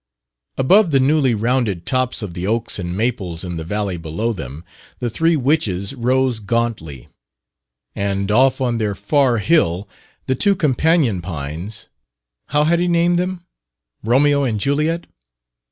Above 0.57 0.89
the 0.89 0.99
newly 0.99 1.35
rounded 1.35 1.85
tops 1.85 2.23
of 2.23 2.33
the 2.33 2.47
oaks 2.47 2.79
and 2.79 2.97
maples 2.97 3.43
in 3.43 3.55
the 3.55 3.63
valley 3.63 3.97
below 3.97 4.33
them 4.33 4.65
the 4.97 5.11
Three 5.11 5.35
Witches 5.35 5.93
rose 5.93 6.39
gauntly; 6.39 7.07
and 7.93 8.31
off 8.31 8.59
on 8.59 8.79
their 8.79 8.95
far 8.95 9.37
hill 9.37 9.87
the 10.25 10.33
two 10.33 10.55
companion 10.55 11.21
pines 11.21 11.87
(how 12.47 12.63
had 12.63 12.79
he 12.79 12.87
named 12.87 13.19
them? 13.19 13.45
Romeo 14.03 14.43
and 14.43 14.59
Juliet? 14.59 15.05